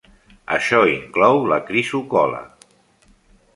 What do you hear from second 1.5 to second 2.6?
la crisocol·la.